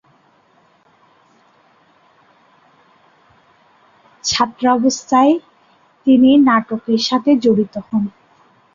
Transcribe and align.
ছাত্রবস্থায় 4.23 5.33
তিনি 6.07 6.29
নাটকের 6.47 7.01
সাথে 7.09 7.31
জড়িত 7.43 7.75
হন। 7.87 8.03